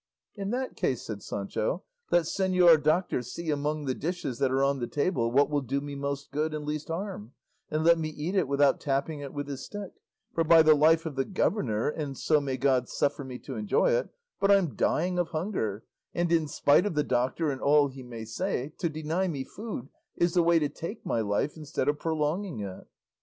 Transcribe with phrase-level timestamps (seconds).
[0.33, 4.79] "In that case," said Sancho, "let señor doctor see among the dishes that are on
[4.79, 7.33] the table what will do me most good and least harm,
[7.69, 9.91] and let me eat it, without tapping it with his stick;
[10.33, 13.91] for by the life of the governor, and so may God suffer me to enjoy
[13.91, 14.09] it,
[14.39, 15.83] but I'm dying of hunger;
[16.15, 19.89] and in spite of the doctor and all he may say, to deny me food
[20.17, 22.87] is the way to take my life instead of prolonging it."